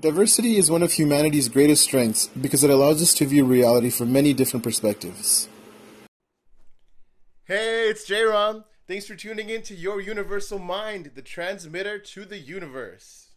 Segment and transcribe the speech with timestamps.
[0.00, 4.12] Diversity is one of humanity's greatest strengths because it allows us to view reality from
[4.12, 5.48] many different perspectives.
[7.44, 8.64] Hey, it's J-Rom.
[8.88, 13.28] Thanks for tuning in to Your Universal Mind, the transmitter to the universe.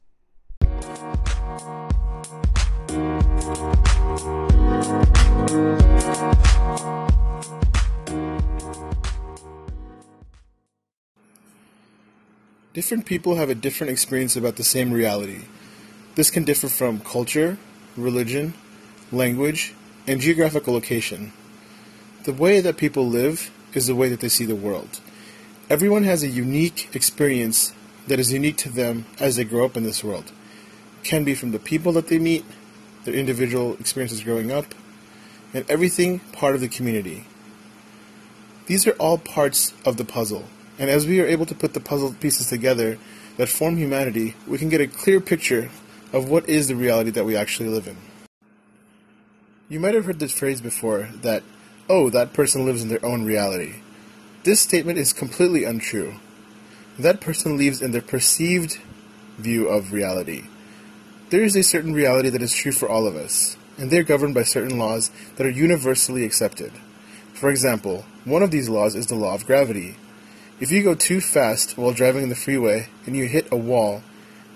[12.74, 15.46] Different people have a different experience about the same reality.
[16.18, 17.60] This can differ from culture,
[17.96, 18.56] religion,
[19.12, 19.76] language,
[20.08, 21.32] and geographical location.
[22.24, 25.00] The way that people live is the way that they see the world.
[25.70, 27.72] Everyone has a unique experience
[28.08, 30.32] that is unique to them as they grow up in this world.
[31.04, 32.44] It can be from the people that they meet,
[33.06, 34.74] their individual experiences growing up,
[35.54, 37.28] and everything part of the community.
[38.66, 40.46] These are all parts of the puzzle.
[40.80, 42.98] And as we are able to put the puzzle pieces together
[43.38, 45.70] that form humanity, we can get a clear picture
[46.14, 47.98] of what is the reality that we actually live in.
[49.70, 51.44] You might have heard this phrase before that,
[51.90, 53.82] oh, that person lives in their own reality.
[54.44, 56.16] This statement is completely untrue.
[56.98, 58.80] That person lives in their perceived
[59.38, 60.44] view of reality.
[61.30, 64.04] There is a certain reality that is true for all of us, and they are
[64.04, 66.72] governed by certain laws that are universally accepted.
[67.34, 69.98] For example, one of these laws is the law of gravity.
[70.60, 74.02] If you go too fast while driving in the freeway and you hit a wall,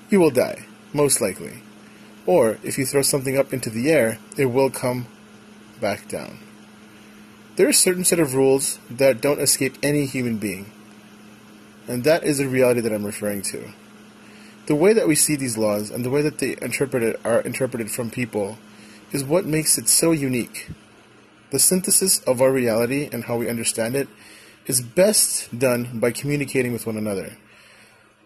[0.10, 1.61] you will die, most likely.
[2.25, 5.08] Or if you throw something up into the air, it will come
[5.80, 6.39] back down.
[7.56, 10.72] There are a certain set of rules that don't escape any human being.
[11.88, 13.73] And that is the reality that I'm referring to.
[14.67, 18.12] The way that we see these laws and the way that they are interpreted from
[18.12, 18.58] people
[19.12, 20.69] is what makes it so unique.
[21.50, 24.08] The synthesis of our reality and how we understand it
[24.67, 27.38] is best done by communicating with one another.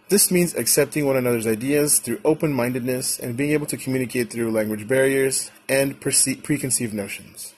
[0.08, 4.52] This means accepting one another's ideas through open mindedness and being able to communicate through
[4.52, 7.56] language barriers and preconceived notions.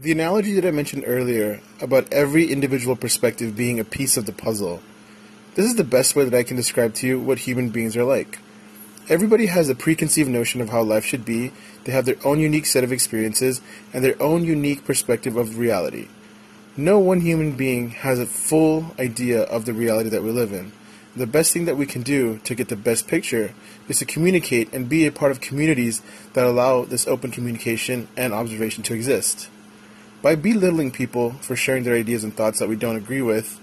[0.00, 4.32] The analogy that I mentioned earlier about every individual perspective being a piece of the
[4.32, 4.82] puzzle,
[5.54, 8.02] this is the best way that I can describe to you what human beings are
[8.02, 8.40] like.
[9.08, 11.52] Everybody has a preconceived notion of how life should be,
[11.84, 13.60] they have their own unique set of experiences,
[13.92, 16.08] and their own unique perspective of reality.
[16.76, 20.72] No one human being has a full idea of the reality that we live in.
[21.14, 23.54] The best thing that we can do to get the best picture
[23.86, 26.02] is to communicate and be a part of communities
[26.32, 29.48] that allow this open communication and observation to exist.
[30.20, 33.60] By belittling people for sharing their ideas and thoughts that we don't agree with,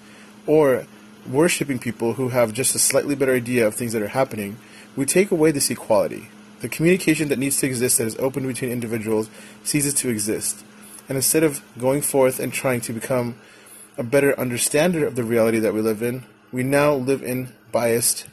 [0.48, 0.86] or
[1.30, 4.56] worshipping people who have just a slightly better idea of things that are happening,
[4.96, 6.30] we take away this equality.
[6.62, 9.30] The communication that needs to exist that is open between individuals
[9.66, 10.64] ceases to exist.
[11.12, 13.36] And instead of going forth and trying to become
[13.98, 16.24] a better understander of the reality that we live in,
[16.54, 18.28] we now live in biased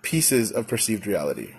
[0.00, 1.52] pieces of perceived reality.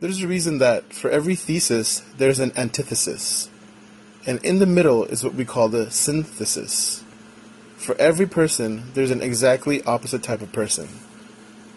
[0.00, 3.50] There's a reason that for every thesis, there's an antithesis.
[4.26, 7.04] And in the middle is what we call the synthesis.
[7.76, 10.88] For every person, there's an exactly opposite type of person.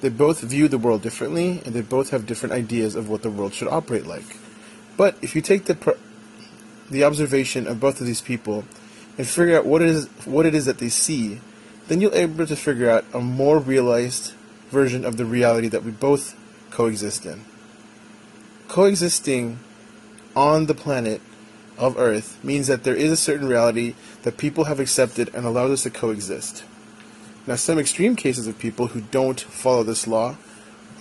[0.01, 3.29] They both view the world differently, and they both have different ideas of what the
[3.29, 4.37] world should operate like.
[4.97, 5.75] But if you take the
[6.91, 8.65] the observation of both of these people
[9.17, 11.39] and figure out what it is what it is that they see,
[11.87, 14.33] then you'll be able to figure out a more realized
[14.69, 16.35] version of the reality that we both
[16.69, 17.43] coexist in.
[18.67, 19.59] Coexisting
[20.35, 21.21] on the planet
[21.77, 25.71] of Earth means that there is a certain reality that people have accepted and allowed
[25.71, 26.63] us to coexist.
[27.47, 30.37] Now, some extreme cases of people who don't follow this law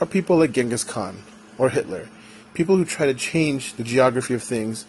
[0.01, 1.22] are people like Genghis Khan
[1.59, 2.09] or Hitler,
[2.55, 4.87] people who try to change the geography of things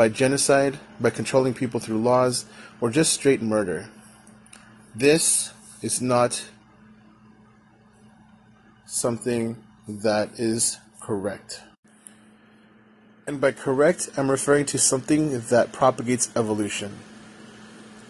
[0.00, 2.46] by genocide, by controlling people through laws,
[2.80, 3.90] or just straight murder.
[4.94, 5.52] This
[5.82, 6.42] is not
[8.86, 11.60] something that is correct.
[13.26, 16.96] And by correct, I'm referring to something that propagates evolution.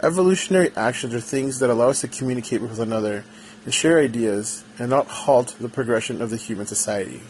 [0.01, 3.25] Evolutionary actions are things that allow us to communicate with one another
[3.65, 7.23] and share ideas and not halt the progression of the human society.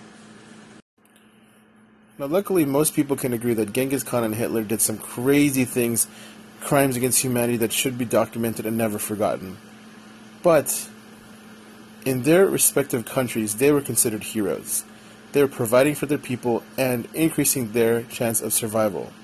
[2.21, 6.07] Now, luckily, most people can agree that Genghis Khan and Hitler did some crazy things,
[6.61, 9.57] crimes against humanity that should be documented and never forgotten.
[10.43, 10.91] But
[12.05, 14.85] in their respective countries, they were considered heroes.
[15.33, 19.15] They were providing for their people and increasing their chance of survival.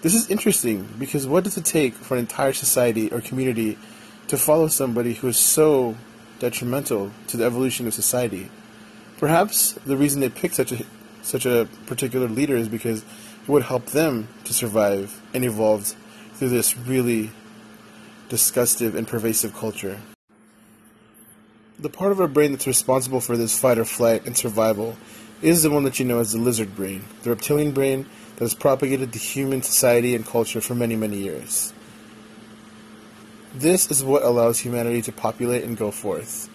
[0.00, 3.76] This is interesting because what does it take for an entire society or community
[4.28, 5.96] to follow somebody who is so
[6.38, 8.48] detrimental to the evolution of society?
[9.18, 10.82] Perhaps the reason they picked such a
[11.22, 15.94] such a particular leader is because it would help them to survive and evolve
[16.34, 17.30] through this really
[18.28, 20.00] disgustive and pervasive culture.
[21.78, 24.96] The part of our brain that's responsible for this fight or flight and survival
[25.40, 28.54] is the one that you know as the lizard brain, the reptilian brain that has
[28.54, 31.72] propagated the human society and culture for many, many years.
[33.54, 36.48] This is what allows humanity to populate and go forth.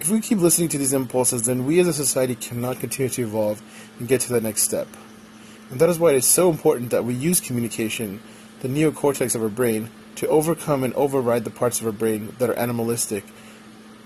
[0.00, 3.22] If we keep listening to these impulses, then we as a society cannot continue to
[3.22, 3.60] evolve
[3.98, 4.86] and get to the next step.
[5.70, 8.20] And that is why it is so important that we use communication,
[8.60, 12.48] the neocortex of our brain, to overcome and override the parts of our brain that
[12.48, 13.24] are animalistic,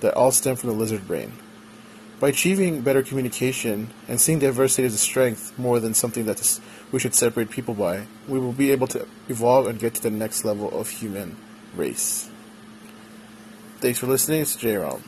[0.00, 1.34] that all stem from the lizard brain.
[2.20, 6.60] By achieving better communication and seeing diversity as a strength more than something that
[6.90, 10.10] we should separate people by, we will be able to evolve and get to the
[10.10, 11.36] next level of human
[11.74, 12.30] race.
[13.80, 14.42] Thanks for listening.
[14.42, 14.76] It's J.
[14.76, 15.02] Rom.